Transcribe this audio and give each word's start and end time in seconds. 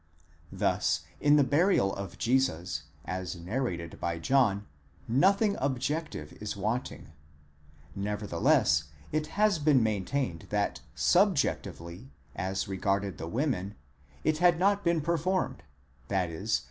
Thus 0.51 1.01
in 1.19 1.35
the 1.35 1.43
burial 1.43 1.93
of 1.93 2.17
Jesus 2.17 2.85
as 3.05 3.35
narrated 3.35 3.99
by 3.99 4.17
John 4.17 4.65
nothing 5.07 5.55
objective 5.59 6.35
was 6.41 6.57
wanting: 6.57 7.09
nevertheless, 7.95 8.85
it 9.11 9.27
has 9.37 9.59
been 9.59 9.83
maintained 9.83 10.47
that 10.49 10.81
subjectively, 10.95 12.09
as 12.35 12.67
regarded 12.67 13.19
the 13.19 13.27
women, 13.27 13.75
it 14.23 14.39
had 14.39 14.57
not 14.57 14.83
been 14.83 15.01
performed, 15.01 15.61
i.e. 16.09 16.47